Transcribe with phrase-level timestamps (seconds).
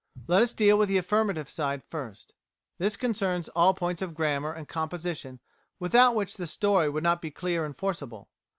[0.25, 2.33] Let us deal with the affirmative side first.
[2.79, 5.39] This concerns all points of grammar and composition
[5.79, 8.27] without which the story would not be clear and forcible.